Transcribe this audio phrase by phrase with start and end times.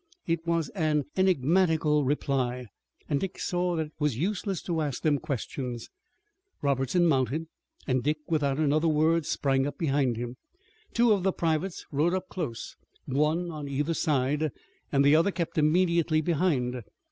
[0.25, 2.65] It was an enigmatical reply,
[3.07, 5.91] and Dick saw that it was useless to ask them questions.
[6.63, 7.45] Robertson mounted,
[7.85, 10.37] and Dick, without another word, sprang up behind him.
[10.95, 12.75] Two of the privates rode up close,
[13.05, 14.49] one on either side,
[14.91, 16.81] and the other kept immediately behind.